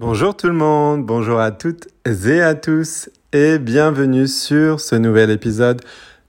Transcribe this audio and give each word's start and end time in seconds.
Bonjour 0.00 0.34
tout 0.34 0.46
le 0.46 0.54
monde, 0.54 1.04
bonjour 1.04 1.40
à 1.40 1.50
toutes 1.50 1.88
et 2.06 2.40
à 2.40 2.54
tous 2.54 3.10
et 3.34 3.58
bienvenue 3.58 4.26
sur 4.26 4.80
ce 4.80 4.94
nouvel 4.94 5.28
épisode 5.28 5.82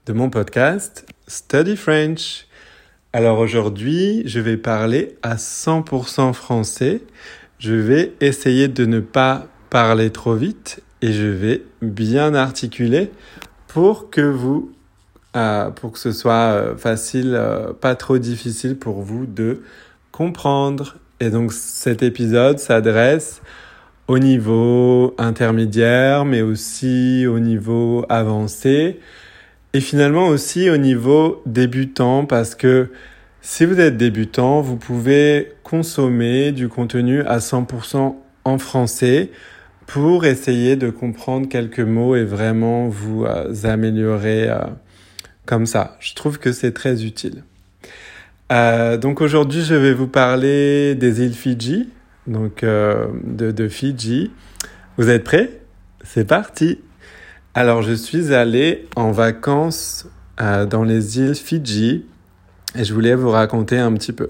de 0.04 0.12
mon 0.12 0.28
podcast 0.28 1.06
Study 1.26 1.78
French. 1.78 2.46
Alors 3.14 3.38
aujourd'hui, 3.38 4.24
je 4.26 4.40
vais 4.40 4.58
parler 4.58 5.16
à 5.22 5.36
100% 5.36 6.34
français. 6.34 7.00
Je 7.58 7.72
vais 7.72 8.12
essayer 8.20 8.68
de 8.68 8.84
ne 8.84 9.00
pas 9.00 9.46
parler 9.70 10.10
trop 10.10 10.34
vite 10.34 10.82
et 11.00 11.14
je 11.14 11.28
vais 11.28 11.62
bien 11.80 12.34
articuler 12.34 13.10
pour 13.68 14.10
que 14.10 14.20
vous, 14.20 14.70
euh, 15.34 15.70
pour 15.70 15.92
que 15.92 15.98
ce 15.98 16.12
soit 16.12 16.52
euh, 16.52 16.76
facile, 16.76 17.32
euh, 17.34 17.72
pas 17.72 17.94
trop 17.94 18.18
difficile 18.18 18.78
pour 18.78 19.00
vous 19.00 19.24
de 19.24 19.62
comprendre. 20.10 20.98
Et 21.22 21.30
donc 21.30 21.52
cet 21.52 22.02
épisode 22.02 22.58
s'adresse 22.58 23.42
au 24.08 24.18
niveau 24.18 25.14
intermédiaire, 25.18 26.24
mais 26.24 26.42
aussi 26.42 27.28
au 27.28 27.38
niveau 27.38 28.04
avancé, 28.08 28.98
et 29.72 29.80
finalement 29.80 30.26
aussi 30.26 30.68
au 30.68 30.78
niveau 30.78 31.40
débutant, 31.46 32.26
parce 32.26 32.56
que 32.56 32.90
si 33.40 33.64
vous 33.64 33.78
êtes 33.78 33.96
débutant, 33.96 34.62
vous 34.62 34.76
pouvez 34.76 35.52
consommer 35.62 36.50
du 36.50 36.68
contenu 36.68 37.22
à 37.22 37.38
100% 37.38 38.16
en 38.42 38.58
français 38.58 39.30
pour 39.86 40.24
essayer 40.24 40.74
de 40.74 40.90
comprendre 40.90 41.48
quelques 41.48 41.78
mots 41.78 42.16
et 42.16 42.24
vraiment 42.24 42.88
vous 42.88 43.26
euh, 43.26 43.54
améliorer 43.62 44.50
euh, 44.50 44.58
comme 45.46 45.66
ça. 45.66 45.96
Je 46.00 46.14
trouve 46.14 46.40
que 46.40 46.50
c'est 46.50 46.72
très 46.72 47.04
utile. 47.04 47.44
Euh, 48.52 48.98
donc 48.98 49.22
aujourd'hui, 49.22 49.62
je 49.62 49.74
vais 49.74 49.94
vous 49.94 50.08
parler 50.08 50.94
des 50.94 51.24
îles 51.24 51.32
Fidji, 51.32 51.88
donc 52.26 52.62
euh, 52.62 53.06
de, 53.24 53.68
Fidji. 53.68 54.30
Vous 54.98 55.08
êtes 55.08 55.24
prêts? 55.24 55.60
C'est 56.04 56.26
parti 56.26 56.80
Alors 57.54 57.80
je 57.80 57.94
suis 57.94 58.34
allé 58.34 58.88
en 58.94 59.10
vacances 59.10 60.06
euh, 60.40 60.66
dans 60.66 60.82
les 60.82 61.18
îles 61.18 61.34
Fidji 61.34 62.04
et 62.76 62.84
je 62.84 62.92
voulais 62.92 63.14
vous 63.14 63.30
raconter 63.30 63.78
un 63.78 63.92
petit 63.94 64.12
peu. 64.12 64.28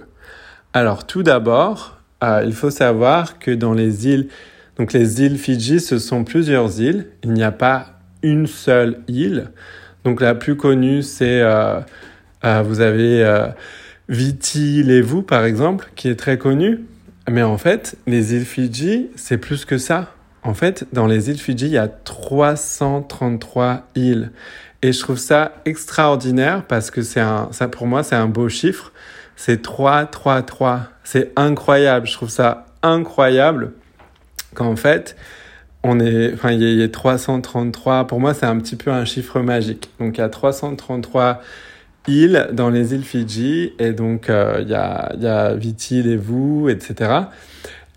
Alors 0.72 1.04
tout 1.04 1.24
d'abord, 1.24 1.98
il 2.22 2.52
faut 2.52 2.70
savoir 2.70 3.40
que 3.40 3.50
dans 3.50 3.72
les 3.72 4.06
îles, 4.06 4.28
donc 4.78 4.92
les 4.92 5.20
îles 5.22 5.36
Fidji, 5.36 5.80
ce 5.80 5.98
sont 5.98 6.22
plusieurs 6.22 6.80
îles. 6.80 7.08
Il 7.24 7.32
n'y 7.32 7.42
a 7.42 7.50
pas 7.50 7.98
une 8.22 8.46
seule 8.46 9.00
île. 9.08 9.50
Donc 10.04 10.20
la 10.20 10.36
plus 10.36 10.56
connue, 10.56 11.02
c'est 11.02 11.42
vous 12.42 12.80
avez 12.80 13.52
Viti 14.12 14.82
Levu 14.82 15.22
par 15.22 15.44
exemple, 15.44 15.90
qui 15.96 16.08
est 16.08 16.16
très 16.16 16.38
connue. 16.38 16.80
Mais 17.28 17.42
en 17.42 17.56
fait, 17.56 17.96
les 18.06 18.34
îles 18.34 18.44
Fidji, 18.44 19.08
c'est 19.16 19.38
plus 19.38 19.64
que 19.64 19.78
ça. 19.78 20.12
En 20.42 20.54
fait, 20.54 20.86
dans 20.92 21.06
les 21.06 21.30
îles 21.30 21.38
Fidji, 21.38 21.66
il 21.66 21.72
y 21.72 21.78
a 21.78 21.88
333 21.88 23.86
îles. 23.94 24.30
Et 24.82 24.92
je 24.92 25.00
trouve 25.00 25.18
ça 25.18 25.52
extraordinaire 25.64 26.64
parce 26.66 26.90
que 26.90 27.02
c'est 27.02 27.20
un, 27.20 27.48
ça 27.52 27.68
pour 27.68 27.86
moi, 27.86 28.02
c'est 28.02 28.16
un 28.16 28.26
beau 28.26 28.48
chiffre. 28.48 28.92
C'est 29.36 29.62
333. 29.62 30.88
C'est 31.04 31.32
incroyable. 31.36 32.06
Je 32.06 32.12
trouve 32.12 32.30
ça 32.30 32.66
incroyable 32.82 33.72
qu'en 34.54 34.76
fait, 34.76 35.16
on 35.84 36.00
est, 36.00 36.34
enfin, 36.34 36.52
il 36.52 36.62
y, 36.62 36.82
a 36.82 36.88
333. 36.88 38.06
Pour 38.06 38.20
moi, 38.20 38.34
c'est 38.34 38.46
un 38.46 38.58
petit 38.58 38.76
peu 38.76 38.90
un 38.90 39.04
chiffre 39.04 39.40
magique. 39.40 39.90
Donc, 39.98 40.18
il 40.18 40.20
y 40.20 40.24
a 40.24 40.28
333 40.28 41.40
îles 42.08 42.48
dans 42.52 42.70
les 42.70 42.94
îles 42.94 43.04
Fidji 43.04 43.72
et 43.78 43.92
donc 43.92 44.28
euh, 44.28 44.58
il 44.62 44.68
y 44.68 44.74
a, 44.74 45.12
y 45.18 45.26
a 45.26 45.54
Viti, 45.54 46.02
Levu, 46.02 46.70
etc. 46.70 47.10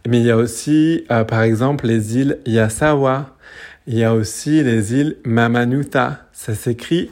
Mais 0.07 0.19
il 0.19 0.25
y 0.25 0.31
a 0.31 0.37
aussi, 0.37 1.03
euh, 1.11 1.23
par 1.23 1.41
exemple, 1.41 1.87
les 1.87 2.17
îles 2.17 2.37
Yasawa. 2.45 3.31
Il 3.87 3.97
y 3.97 4.03
a 4.03 4.13
aussi 4.13 4.63
les 4.63 4.93
îles 4.93 5.17
Mamanuta. 5.25 6.19
Ça 6.31 6.53
s'écrit 6.53 7.09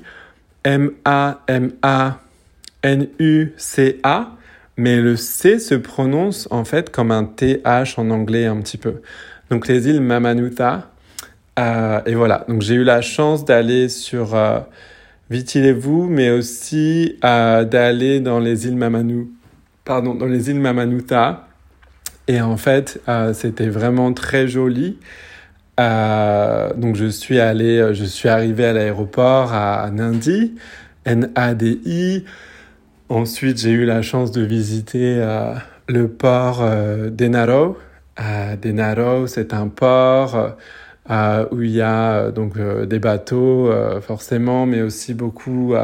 M-A-M-A-N-U-C-A. 0.64 1.58
Mais 4.76 5.00
le 5.02 5.16
C 5.16 5.60
se 5.60 5.76
prononce 5.76 6.48
en 6.50 6.66
fait 6.66 6.90
comme 6.90 7.12
un 7.12 7.26
TH 7.26 7.98
en 7.98 8.10
anglais 8.10 8.48
un 8.48 8.60
petit 8.60 8.78
peu. 8.78 9.02
Donc 9.50 9.68
les 9.68 9.88
îles 9.88 10.02
Mamanuta. 10.02 10.90
Euh, 11.60 12.02
et 12.06 12.16
voilà. 12.16 12.46
Donc 12.48 12.62
j'ai 12.62 12.76
eu 12.76 12.84
la 12.84 13.02
chance 13.02 13.46
d'aller 13.46 13.90
sur 13.90 14.36
Viti-Levu, 15.30 16.08
mais 16.10 16.30
aussi 16.30 17.18
euh, 17.24 17.64
d'aller 17.64 18.20
dans 18.20 18.40
les 18.40 18.68
îles 18.68 18.76
Mamanu, 18.76 19.28
pardon, 19.86 20.16
dans 20.16 20.26
les 20.26 20.50
îles 20.50 20.60
Mamanuta. 20.60 21.48
Et 22.28 22.42
en 22.42 22.58
fait, 22.58 23.02
euh, 23.08 23.34
c'était 23.34 23.70
vraiment 23.70 24.14
très 24.14 24.48
joli. 24.48 24.98
Euh, 25.80 26.74
donc 26.76 26.96
je 26.96 27.06
suis 27.06 27.40
allé, 27.40 27.94
je 27.94 28.04
suis 28.04 28.30
arrivé 28.30 28.66
à 28.66 28.74
l'aéroport 28.74 29.54
à 29.54 29.90
Nadi, 29.92 30.56
N-A-D-I. 31.06 32.26
Ensuite, 33.10 33.60
j'ai 33.60 33.72
eu 33.72 33.86
la 33.86 34.02
chance 34.02 34.32
de 34.32 34.42
visiter 34.42 35.22
le 35.88 36.08
port 36.08 36.64
d'Enaro. 37.12 37.78
Denaro, 38.62 39.28
c'est 39.28 39.54
un 39.54 39.68
port 39.68 40.56
où 41.10 41.62
il 41.62 41.72
y 41.72 41.82
a 41.82 42.14
euh, 42.14 42.32
donc 42.32 42.58
euh, 42.58 42.86
des 42.86 43.00
bateaux 43.00 43.70
euh, 43.70 44.02
forcément, 44.02 44.66
mais 44.66 44.82
aussi 44.82 45.14
beaucoup. 45.14 45.76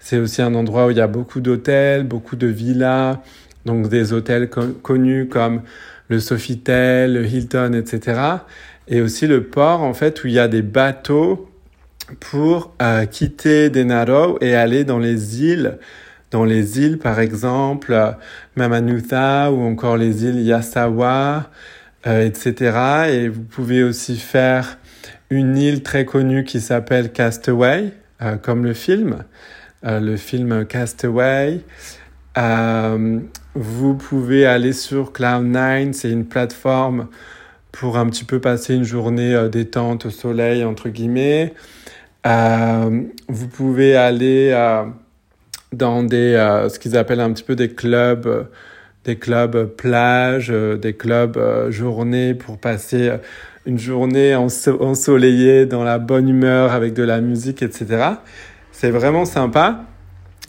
C'est 0.00 0.18
aussi 0.18 0.42
un 0.42 0.54
endroit 0.54 0.86
où 0.86 0.90
il 0.90 0.96
y 0.96 1.00
a 1.00 1.06
beaucoup 1.06 1.40
d'hôtels, 1.40 2.04
beaucoup 2.04 2.36
de 2.36 2.46
villas, 2.46 3.18
donc 3.64 3.88
des 3.88 4.12
hôtels 4.12 4.48
co 4.48 4.62
connus 4.82 5.28
comme 5.28 5.62
le 6.08 6.20
Sofitel, 6.20 7.14
le 7.14 7.26
Hilton, 7.26 7.72
etc. 7.74 8.20
Et 8.88 9.00
aussi 9.00 9.26
le 9.26 9.44
port 9.44 9.82
en 9.82 9.94
fait 9.94 10.22
où 10.24 10.26
il 10.26 10.34
y 10.34 10.38
a 10.38 10.48
des 10.48 10.62
bateaux 10.62 11.48
pour 12.20 12.74
quitter 13.10 13.70
Denaro 13.70 14.36
et 14.42 14.54
aller 14.54 14.84
dans 14.84 14.98
les 14.98 15.42
îles 15.42 15.78
dans 16.30 16.44
les 16.44 16.80
îles, 16.80 16.98
par 16.98 17.20
exemple, 17.20 17.96
Mamanuta 18.56 19.52
ou 19.52 19.62
encore 19.62 19.96
les 19.96 20.24
îles 20.24 20.40
Yasawa, 20.40 21.48
etc. 22.06 23.10
Et 23.10 23.28
vous 23.28 23.42
pouvez 23.42 23.82
aussi 23.82 24.16
faire 24.16 24.78
une 25.30 25.56
île 25.56 25.82
très 25.82 26.04
connue 26.04 26.44
qui 26.44 26.60
s'appelle 26.60 27.12
Castaway, 27.12 27.92
euh, 28.22 28.36
comme 28.36 28.64
le 28.64 28.74
film, 28.74 29.24
euh, 29.84 30.00
le 30.00 30.16
film 30.16 30.66
Castaway. 30.66 31.60
Euh, 32.36 33.20
vous 33.54 33.94
pouvez 33.94 34.46
aller 34.46 34.72
sur 34.72 35.12
Cloud9, 35.12 35.92
c'est 35.92 36.10
une 36.10 36.26
plateforme 36.26 37.08
pour 37.72 37.96
un 37.96 38.06
petit 38.06 38.24
peu 38.24 38.40
passer 38.40 38.74
une 38.74 38.84
journée 38.84 39.34
euh, 39.34 39.48
détente 39.48 40.06
au 40.06 40.10
soleil, 40.10 40.64
entre 40.64 40.88
guillemets. 40.88 41.54
Euh, 42.26 43.02
vous 43.28 43.48
pouvez 43.48 43.96
aller 43.96 44.52
dans 45.74 46.02
des, 46.02 46.34
euh, 46.34 46.68
ce 46.68 46.78
qu'ils 46.78 46.96
appellent 46.96 47.20
un 47.20 47.32
petit 47.32 47.42
peu 47.42 47.56
des 47.56 47.68
clubs, 47.68 48.26
euh, 48.26 48.44
des 49.04 49.16
clubs 49.16 49.66
plage, 49.76 50.50
euh, 50.50 50.76
des 50.76 50.94
clubs 50.94 51.38
journée 51.70 52.34
pour 52.34 52.58
passer 52.58 53.10
une 53.66 53.78
journée 53.78 54.34
ensoleillée 54.34 55.66
dans 55.66 55.84
la 55.84 55.98
bonne 55.98 56.28
humeur 56.28 56.72
avec 56.72 56.92
de 56.94 57.02
la 57.02 57.20
musique, 57.20 57.62
etc. 57.62 58.08
C'est 58.72 58.90
vraiment 58.90 59.24
sympa. 59.24 59.84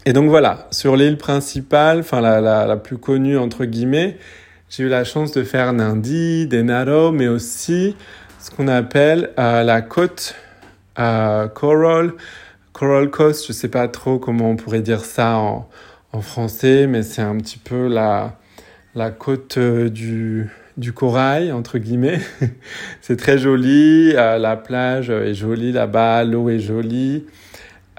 Et 0.06 0.14
donc 0.14 0.30
voilà, 0.30 0.68
sur 0.72 0.96
l'île 0.96 1.18
principale, 1.18 2.00
enfin 2.00 2.22
la, 2.22 2.40
la, 2.42 2.78
plus 2.78 2.98
connue 2.98 3.38
entre 3.38 3.66
guillemets, 3.66 4.18
j'ai 4.70 4.84
eu 4.84 4.88
la 4.88 5.04
chance 5.04 5.32
de 5.32 5.44
faire 5.44 5.74
Nandi, 5.74 6.46
Denaro, 6.46 7.12
mais 7.12 7.28
aussi 7.28 7.96
ce 8.40 8.52
qu'on 8.52 8.68
appelle 8.68 9.32
euh, 9.40 9.64
la 9.64 9.82
côte 9.82 10.36
euh, 11.00 11.48
Coral. 11.48 12.14
Coral 12.74 13.10
Coast, 13.10 13.48
je 13.48 13.54
sais 13.54 13.70
pas 13.70 13.88
trop 13.88 14.20
comment 14.20 14.52
on 14.52 14.56
pourrait 14.58 14.82
dire 14.82 15.06
ça 15.06 15.38
en, 15.38 15.68
en 16.12 16.22
français, 16.22 16.88
mais 16.88 17.02
c'est 17.02 17.22
un 17.22 17.38
petit 17.38 17.58
peu 17.58 17.88
la, 17.88 18.38
la 18.96 19.12
côte 19.12 19.58
euh, 19.58 19.90
du, 19.90 20.50
du 20.78 20.94
corail, 20.94 21.52
entre 21.52 21.78
guillemets. 21.78 22.22
c'est 23.02 23.18
très 23.18 23.38
joli, 23.38 24.14
euh, 24.16 24.38
la 24.38 24.56
plage 24.56 25.10
est 25.10 25.34
jolie 25.34 25.72
là-bas, 25.72 26.24
l'eau 26.24 26.50
est 26.50 26.60
jolie, 26.60 27.26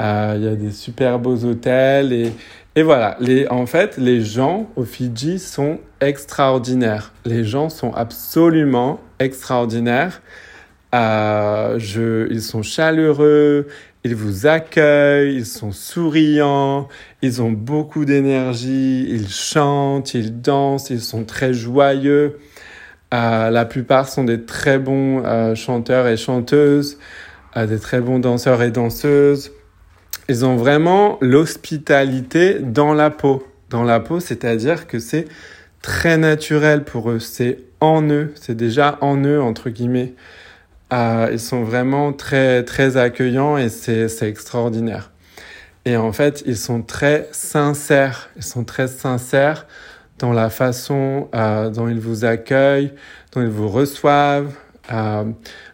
euh, 0.01 0.35
il 0.37 0.45
y 0.45 0.49
a 0.49 0.55
des 0.55 0.73
super 0.73 1.19
beaux 1.19 1.45
hôtels 1.45 2.13
et, 2.13 2.33
et 2.75 2.83
voilà, 2.83 3.17
les, 3.21 3.49
en 3.49 3.65
fait, 3.65 3.97
les 3.97 4.21
gens 4.21 4.69
au 4.77 4.85
Fidji 4.85 5.39
sont 5.39 5.79
extraordinaires. 6.01 7.13
Les 7.25 7.43
gens 7.43 7.71
sont 7.71 7.93
absolument 7.95 9.01
extraordinaires. 9.19 10.21
Euh, 10.95 11.79
ils 12.31 12.43
sont 12.43 12.63
chaleureux, 12.63 13.69
ils 14.07 14.15
vous 14.15 14.47
accueillent, 14.47 15.35
ils 15.35 15.47
sont 15.47 15.73
souriants, 15.73 16.87
ils 17.23 17.43
ont 17.43 17.51
beaucoup 17.51 18.05
d'énergie, 18.05 19.05
ils 19.11 19.29
chantent, 19.29 20.15
ils 20.15 20.41
dansent, 20.41 20.91
ils 20.91 21.01
sont 21.01 21.25
très 21.25 21.53
joyeux. 21.53 22.39
Euh, 23.13 23.51
la 23.51 23.65
plupart 23.65 24.09
sont 24.09 24.23
des 24.23 24.45
très 24.45 24.79
bons 24.79 25.25
euh, 25.25 25.57
chanteurs 25.57 26.07
et 26.07 26.17
chanteuses, 26.17 26.99
euh, 27.57 27.67
des 27.67 27.81
très 27.81 28.01
bons 28.01 28.21
danseurs 28.21 28.63
et 28.63 28.71
danseuses. 28.71 29.51
Ils 30.29 30.45
ont 30.45 30.55
vraiment 30.55 31.19
l'hospitalité 31.21 32.61
dans 32.61 32.95
la 32.95 33.11
peau. 33.11 33.45
Dans 33.71 33.83
la 33.83 33.99
peau, 33.99 34.21
c'est-à-dire 34.21 34.87
que 34.87 35.01
c'est 35.01 35.25
très 35.83 36.17
naturel 36.17 36.85
pour 36.85 37.11
eux. 37.11 37.19
C'est 37.19 37.59
en 37.81 38.09
eux, 38.09 38.33
c'est 38.37 38.57
déjà 38.57 38.99
en 39.01 39.17
eux, 39.25 39.43
entre 39.43 39.69
guillemets. 39.69 40.15
Euh, 40.93 41.29
ils 41.33 41.41
sont 41.41 41.65
vraiment 41.65 42.13
très, 42.13 42.63
très 42.65 42.97
accueillants 42.97 43.57
et 43.57 43.69
c'est 43.69 44.23
extraordinaire. 44.23 45.11
Et 45.85 45.97
en 45.97 46.13
fait, 46.13 46.43
ils 46.47 46.57
sont 46.57 46.83
très 46.83 47.29
sincères. 47.33 48.31
Ils 48.37 48.43
sont 48.43 48.65
très 48.65 48.89
sincères 48.89 49.67
dans 50.19 50.33
la 50.33 50.51
façon 50.51 51.29
euh, 51.35 51.71
dont 51.71 51.89
ils 51.89 52.01
vous 52.01 52.25
accueillent, 52.25 52.93
dont 53.33 53.43
ils 53.43 53.49
vous 53.49 53.69
reçoivent, 53.69 54.53
euh, 54.93 55.25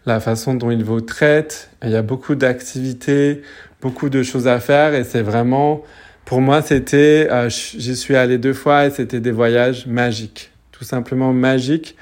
la 0.06 0.20
façon 0.20 0.54
dont 0.54 0.70
ils 0.70 0.84
vous 0.84 1.00
traitent. 1.00 1.70
il 1.82 1.90
y 1.90 1.96
a 1.96 2.02
beaucoup 2.02 2.34
d'activités, 2.34 3.42
beaucoup 3.80 4.08
de 4.08 4.22
choses 4.22 4.48
à 4.48 4.58
faire 4.60 4.94
et 4.94 5.04
c'est 5.04 5.22
vraiment, 5.22 5.82
pour 6.24 6.40
moi, 6.40 6.62
c'était, 6.62 7.28
euh, 7.30 7.48
j'y 7.48 7.96
suis 7.96 8.16
allé 8.16 8.38
deux 8.38 8.54
fois 8.54 8.86
et 8.86 8.90
c'était 8.90 9.20
des 9.20 9.32
voyages 9.32 9.86
magiques, 9.86 10.50
tout 10.72 10.84
simplement 10.84 11.32
magiques. 11.32 11.96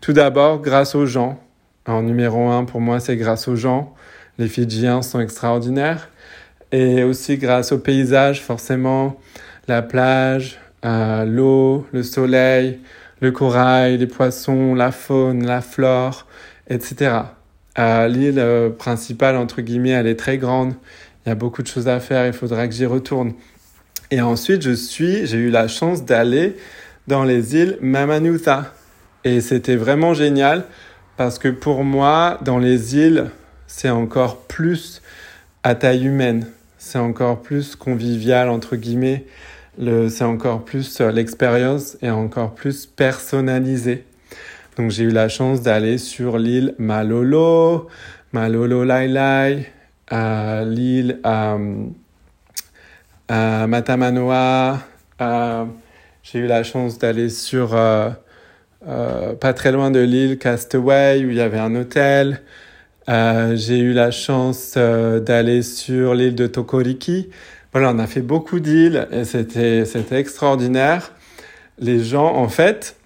Tout 0.00 0.12
d'abord, 0.12 0.60
grâce 0.60 0.94
aux 0.94 1.06
gens. 1.06 1.40
En 1.86 2.02
numéro 2.02 2.48
un, 2.48 2.64
pour 2.64 2.80
moi, 2.80 2.98
c'est 2.98 3.16
grâce 3.16 3.46
aux 3.46 3.56
gens. 3.56 3.94
Les 4.38 4.48
Fidjiens 4.48 5.02
sont 5.02 5.20
extraordinaires. 5.20 6.08
Et 6.72 7.04
aussi 7.04 7.36
grâce 7.36 7.72
au 7.72 7.78
paysage, 7.78 8.42
forcément, 8.42 9.20
la 9.68 9.82
plage, 9.82 10.58
euh, 10.84 11.24
l'eau, 11.24 11.86
le 11.92 12.02
soleil, 12.02 12.80
le 13.20 13.32
corail, 13.32 13.98
les 13.98 14.06
poissons, 14.06 14.74
la 14.74 14.92
faune, 14.92 15.46
la 15.46 15.60
flore, 15.60 16.26
etc. 16.68 17.16
Euh, 17.78 18.08
L'île 18.08 18.38
euh, 18.38 18.70
principale, 18.70 19.36
entre 19.36 19.60
guillemets, 19.60 19.90
elle 19.90 20.06
est 20.06 20.18
très 20.18 20.38
grande. 20.38 20.72
Il 21.24 21.28
y 21.28 21.32
a 21.32 21.34
beaucoup 21.34 21.62
de 21.62 21.68
choses 21.68 21.88
à 21.88 22.00
faire, 22.00 22.26
il 22.26 22.32
faudra 22.32 22.66
que 22.66 22.74
j'y 22.74 22.86
retourne. 22.86 23.34
Et 24.10 24.22
ensuite, 24.22 24.62
je 24.62 24.72
suis, 24.72 25.26
j'ai 25.26 25.38
eu 25.38 25.50
la 25.50 25.68
chance 25.68 26.04
d'aller 26.04 26.56
dans 27.08 27.24
les 27.24 27.56
îles 27.56 27.78
Mamanuta. 27.82 28.72
Et 29.24 29.40
c'était 29.40 29.76
vraiment 29.76 30.14
génial 30.14 30.64
parce 31.16 31.38
que 31.38 31.48
pour 31.48 31.84
moi, 31.84 32.38
dans 32.42 32.58
les 32.58 32.96
îles, 32.96 33.30
c'est 33.66 33.90
encore 33.90 34.42
plus 34.42 35.02
à 35.62 35.74
taille 35.74 36.06
humaine. 36.06 36.46
C'est 36.78 36.98
encore 36.98 37.42
plus 37.42 37.76
convivial, 37.76 38.48
entre 38.48 38.76
guillemets 38.76 39.24
c'est 40.08 40.24
encore 40.24 40.64
plus 40.64 41.00
euh, 41.00 41.10
l'expérience 41.10 41.96
est 42.02 42.10
encore 42.10 42.54
plus 42.54 42.86
personnalisée. 42.86 44.04
Donc 44.76 44.90
j'ai 44.90 45.04
eu 45.04 45.10
la 45.10 45.28
chance 45.28 45.62
d'aller 45.62 45.98
sur 45.98 46.38
l'île 46.38 46.74
Malolo, 46.78 47.88
Malolo 48.32 48.84
Lai 48.84 49.08
Lai, 49.08 49.66
à 50.08 50.64
l'île 50.64 51.20
Matamanoa. 53.28 54.80
j'ai 56.22 56.38
eu 56.38 56.46
la 56.46 56.62
chance 56.62 56.98
d'aller 56.98 57.28
sur 57.28 57.74
euh, 57.74 58.10
euh, 58.86 59.34
pas 59.34 59.52
très 59.52 59.72
loin 59.72 59.90
de 59.90 60.00
l'île 60.00 60.38
Castaway 60.38 61.24
où 61.24 61.30
il 61.30 61.36
y 61.36 61.40
avait 61.40 61.58
un 61.58 61.74
hôtel. 61.74 62.40
j'ai 63.08 63.78
eu 63.78 63.92
la 63.92 64.10
chance 64.10 64.76
d'aller 64.76 65.62
sur 65.62 66.14
l'île 66.14 66.34
de 66.34 66.46
Tokoriki 66.46 67.28
voilà, 67.74 67.90
on 67.90 67.98
a 67.98 68.06
fait 68.06 68.22
beaucoup 68.22 68.60
d'îles 68.60 69.08
et 69.10 69.24
c'était, 69.24 69.84
c'était 69.84 70.20
extraordinaire. 70.20 71.10
Les 71.80 72.04
gens, 72.04 72.32
en 72.36 72.48
fait, 72.48 72.96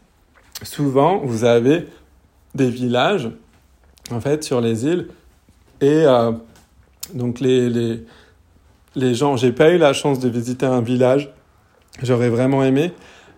souvent, 0.62 1.22
vous 1.24 1.44
avez 1.44 1.86
des 2.54 2.68
villages, 2.68 3.30
en 4.10 4.20
fait, 4.20 4.44
sur 4.44 4.60
les 4.60 4.84
îles. 4.84 5.08
Et 5.80 6.04
euh, 6.04 6.32
donc, 7.14 7.40
les, 7.40 7.70
les, 7.70 8.04
les 8.94 9.14
gens, 9.14 9.38
j'ai 9.38 9.52
pas 9.52 9.70
eu 9.70 9.78
la 9.78 9.94
chance 9.94 10.18
de 10.18 10.28
visiter 10.28 10.66
un 10.66 10.82
village. 10.82 11.32
J'aurais 12.02 12.28
vraiment 12.28 12.62
aimé. 12.62 12.92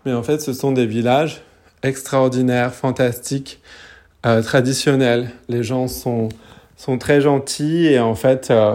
Mais 0.04 0.12
en 0.12 0.24
fait, 0.24 0.40
ce 0.40 0.52
sont 0.52 0.72
des 0.72 0.86
villages 0.86 1.42
extraordinaires, 1.82 2.74
fantastiques, 2.74 3.60
euh, 4.26 4.42
traditionnels. 4.42 5.30
Les 5.48 5.62
gens 5.62 5.88
sont, 5.88 6.28
sont 6.80 6.96
très 6.96 7.20
gentils 7.20 7.88
et 7.88 8.00
en 8.00 8.14
fait, 8.14 8.50
euh, 8.50 8.74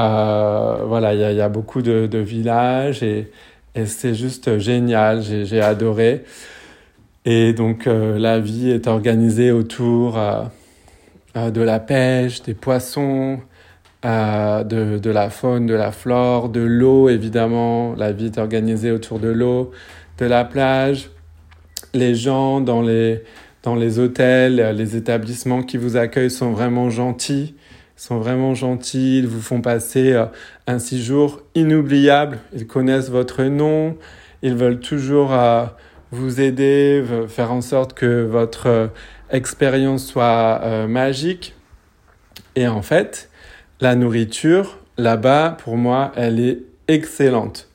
euh, 0.00 0.78
voilà, 0.84 1.14
il 1.14 1.36
y, 1.36 1.40
a 1.40 1.48
beaucoup 1.48 1.80
de, 1.80 2.18
villages 2.18 3.04
et, 3.04 3.30
c'est 3.86 4.14
juste 4.14 4.58
génial. 4.58 5.22
J'ai 5.22 5.60
adoré. 5.60 6.24
Et 7.24 7.52
donc, 7.52 7.86
euh, 7.86 8.18
la 8.18 8.40
vie 8.40 8.70
est 8.70 8.88
organisée 8.88 9.52
autour 9.52 10.18
de 11.36 11.60
la 11.60 11.78
pêche, 11.78 12.42
des 12.42 12.54
poissons, 12.54 13.38
de, 14.02 14.98
de, 14.98 15.10
la 15.10 15.30
faune, 15.30 15.66
de 15.66 15.74
la 15.74 15.92
flore, 15.92 16.48
de 16.48 16.60
l'eau, 16.60 17.08
évidemment. 17.08 17.94
La 17.96 18.10
vie 18.10 18.26
est 18.26 18.38
organisée 18.38 18.90
autour 18.90 19.20
de 19.20 19.28
l'eau, 19.28 19.70
de 20.18 20.26
la 20.26 20.44
plage. 20.44 21.10
Les 21.94 22.14
gens 22.14 22.60
dans 22.60 22.82
les, 22.82 23.22
dans 23.62 23.74
les 23.74 23.98
hôtels, 23.98 24.74
les 24.76 24.96
établissements 24.96 25.62
qui 25.62 25.76
vous 25.76 25.96
accueillent 25.96 26.30
sont 26.30 26.52
vraiment 26.52 26.90
gentils 26.90 27.54
sont 27.98 28.18
vraiment 28.18 28.54
gentils, 28.54 29.18
ils 29.18 29.26
vous 29.26 29.42
font 29.42 29.60
passer 29.60 30.12
euh, 30.12 30.26
un 30.66 30.78
séjour 30.78 31.42
inoubliable, 31.54 32.38
ils 32.54 32.66
connaissent 32.66 33.10
votre 33.10 33.42
nom, 33.42 33.96
ils 34.42 34.54
veulent 34.54 34.78
toujours 34.78 35.32
euh, 35.32 35.64
vous 36.12 36.40
aider, 36.40 37.04
faire 37.28 37.52
en 37.52 37.60
sorte 37.60 37.94
que 37.94 38.22
votre 38.22 38.66
euh, 38.68 38.86
expérience 39.30 40.06
soit 40.06 40.86
magique. 40.88 41.54
Et 42.56 42.66
en 42.66 42.80
fait, 42.80 43.28
la 43.80 43.94
nourriture, 43.94 44.78
là-bas, 44.96 45.58
pour 45.62 45.76
moi, 45.76 46.12
elle 46.16 46.40
est 46.40 46.60
excellente. 46.86 47.67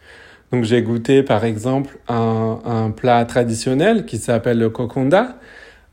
Donc 0.53 0.65
j'ai 0.65 0.83
goûté 0.83 1.23
par 1.23 1.45
exemple 1.45 1.97
un, 2.07 2.93
plat 2.95 3.25
traditionnel 3.25 4.05
qui 4.05 4.19
s'appelle 4.19 4.59
le 4.59 4.69
kokonda. 4.69 5.39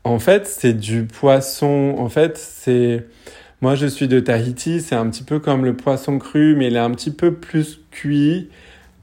En 0.03 0.19
fait, 0.19 0.45
c'est 0.45 0.73
du 0.73 1.05
poisson. 1.05 1.95
En 1.97 2.09
fait, 2.09 2.37
c'est 2.37 3.07
moi, 3.61 3.73
je 3.73 3.87
suis 3.87 4.07
de 4.07 4.19
Tahiti. 4.19 4.79
C'est 4.81 4.93
un 4.93 5.09
petit 5.09 5.23
peu 5.23 5.39
comme 5.39 5.65
le 5.65 5.75
poisson 5.75 6.19
cru, 6.19 6.55
mais 6.55 6.67
il 6.67 6.75
est 6.75 6.79
un 6.79 6.91
petit 6.91 7.09
peu 7.09 7.33
plus 7.33 7.79
cuit 7.89 8.49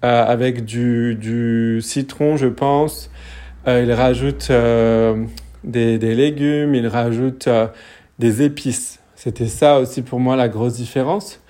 euh, 0.04 0.24
avec 0.24 0.64
du, 0.64 1.80
citron, 1.82 2.36
je 2.36 2.46
pense. 2.46 3.10
Euh, 3.66 3.82
il 3.84 3.92
rajoute 3.92 4.52
euh, 4.52 5.24
des, 5.64 5.98
légumes, 5.98 6.76
il 6.76 6.86
rajoute 6.86 7.48
des 8.20 8.42
épices. 8.42 9.00
C'était 9.16 9.48
ça 9.48 9.80
aussi 9.80 10.02
pour 10.02 10.20
moi 10.20 10.36
la 10.36 10.48
grosse 10.48 10.74
différence. 10.74 11.40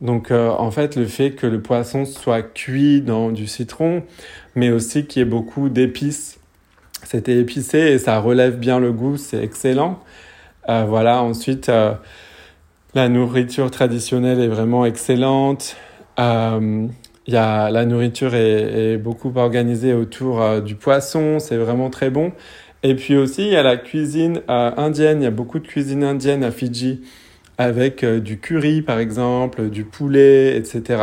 Donc, 0.00 0.30
euh, 0.30 0.50
en 0.50 0.70
fait, 0.70 0.96
le 0.96 1.06
fait 1.06 1.32
que 1.32 1.46
le 1.46 1.60
poisson 1.60 2.04
soit 2.04 2.42
cuit 2.42 3.00
dans 3.00 3.30
du 3.30 3.46
citron, 3.46 4.02
mais 4.54 4.70
aussi 4.70 5.06
qu'il 5.06 5.20
y 5.20 5.22
ait 5.22 5.28
beaucoup 5.28 5.68
d'épices. 5.68 6.38
C'était 7.04 7.36
épicé 7.36 7.78
et 7.78 7.98
ça 7.98 8.18
relève 8.20 8.58
bien 8.58 8.78
le 8.80 8.92
goût, 8.92 9.16
c'est 9.16 9.42
excellent. 9.42 10.00
voilà, 10.66 11.22
ensuite 11.22 11.70
la 12.94 13.08
nourriture 13.08 13.70
traditionnelle 13.70 14.40
est 14.40 14.48
vraiment 14.48 14.84
excellente. 14.84 15.76
Euh, 16.18 16.88
y 17.26 17.36
a, 17.36 17.70
la 17.70 17.84
nourriture 17.84 18.34
est, 18.34 18.94
est 18.94 18.96
beaucoup 18.96 19.32
organisée 19.36 19.92
autour 19.92 20.40
euh, 20.42 20.60
du 20.60 20.74
poisson, 20.74 21.38
c'est 21.38 21.56
vraiment 21.56 21.90
très 21.90 22.10
bon. 22.10 22.32
Et 22.82 22.94
puis 22.94 23.16
aussi, 23.16 23.42
il 23.42 23.52
y 23.52 23.56
a 23.56 23.62
la 23.62 23.76
cuisine 23.76 24.40
euh, 24.48 24.70
indienne, 24.76 25.20
il 25.20 25.24
y 25.24 25.28
a 25.28 25.30
beaucoup 25.30 25.58
de 25.58 25.66
cuisine 25.66 26.02
indienne 26.02 26.42
à 26.42 26.50
Fidji, 26.50 27.02
avec 27.58 28.04
euh, 28.04 28.20
du 28.20 28.38
curry 28.38 28.82
par 28.82 28.98
exemple, 28.98 29.68
du 29.68 29.84
poulet, 29.84 30.56
etc. 30.56 31.02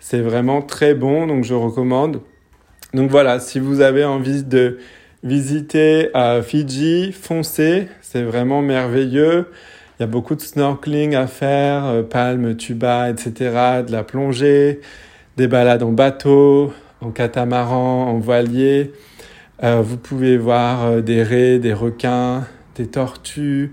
C'est 0.00 0.20
vraiment 0.20 0.60
très 0.60 0.94
bon, 0.94 1.26
donc 1.26 1.44
je 1.44 1.54
recommande. 1.54 2.20
Donc 2.92 3.10
voilà, 3.10 3.40
si 3.40 3.58
vous 3.58 3.80
avez 3.80 4.04
envie 4.04 4.44
de 4.44 4.78
visiter 5.22 6.10
Fidji, 6.42 7.12
foncez, 7.12 7.88
c'est 8.02 8.22
vraiment 8.22 8.60
merveilleux. 8.60 9.46
Il 9.98 10.02
y 10.02 10.04
a 10.04 10.08
beaucoup 10.08 10.34
de 10.34 10.40
snorkeling 10.40 11.14
à 11.14 11.28
faire, 11.28 11.84
euh, 11.86 12.02
palmes, 12.02 12.56
tuba, 12.56 13.10
etc., 13.10 13.84
de 13.86 13.92
la 13.92 14.02
plongée, 14.02 14.80
des 15.36 15.46
balades 15.46 15.84
en 15.84 15.92
bateau, 15.92 16.72
en 17.00 17.10
catamaran, 17.12 18.08
en 18.08 18.18
voilier. 18.18 18.90
Euh, 19.62 19.82
vous 19.82 19.96
pouvez 19.96 20.36
voir 20.36 20.84
euh, 20.84 21.00
des 21.00 21.22
raies, 21.22 21.60
des 21.60 21.72
requins, 21.72 22.44
des 22.74 22.88
tortues. 22.88 23.72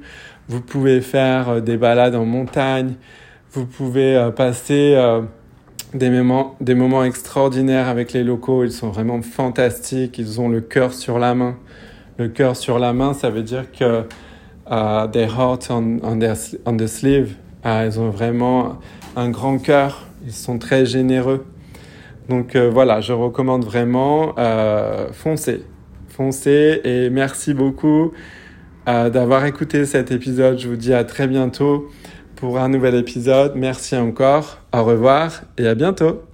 Vous 0.49 0.61
pouvez 0.61 1.01
faire 1.01 1.61
des 1.61 1.77
balades 1.77 2.15
en 2.15 2.25
montagne. 2.25 2.95
Vous 3.51 3.65
pouvez 3.65 4.29
passer 4.35 4.97
des 5.93 6.09
moments, 6.09 6.55
des 6.61 6.75
moments 6.75 7.03
extraordinaires 7.03 7.87
avec 7.87 8.13
les 8.13 8.23
locaux. 8.23 8.63
Ils 8.63 8.71
sont 8.71 8.89
vraiment 8.89 9.21
fantastiques. 9.21 10.17
Ils 10.17 10.41
ont 10.41 10.49
le 10.49 10.61
cœur 10.61 10.93
sur 10.93 11.19
la 11.19 11.35
main. 11.35 11.57
Le 12.17 12.27
cœur 12.27 12.55
sur 12.55 12.79
la 12.79 12.93
main, 12.93 13.13
ça 13.13 13.29
veut 13.29 13.43
dire 13.43 13.71
que 13.71 14.01
uh, 14.69 15.07
heart 15.15 15.67
on, 15.69 15.99
on, 16.03 16.19
on 16.65 16.77
the 16.77 16.87
sleeve. 16.87 17.35
Uh, 17.65 17.85
ils 17.85 17.99
ont 17.99 18.09
vraiment 18.09 18.79
un 19.15 19.29
grand 19.29 19.57
cœur. 19.57 20.07
Ils 20.25 20.33
sont 20.33 20.59
très 20.59 20.85
généreux. 20.85 21.45
Donc 22.29 22.55
euh, 22.55 22.69
voilà, 22.69 23.01
je 23.01 23.13
recommande 23.13 23.65
vraiment 23.65 24.35
euh, 24.37 25.07
foncez, 25.11 25.65
foncez 26.07 26.79
et 26.83 27.09
merci 27.09 27.53
beaucoup 27.53 28.13
euh, 28.87 29.09
d'avoir 29.09 29.45
écouté 29.45 29.85
cet 29.85 30.11
épisode. 30.11 30.59
Je 30.59 30.67
vous 30.67 30.75
dis 30.75 30.93
à 30.93 31.03
très 31.03 31.27
bientôt 31.27 31.89
pour 32.35 32.59
un 32.59 32.69
nouvel 32.69 32.95
épisode. 32.95 33.53
Merci 33.55 33.95
encore, 33.95 34.59
au 34.73 34.83
revoir 34.83 35.43
et 35.57 35.67
à 35.67 35.75
bientôt. 35.75 36.30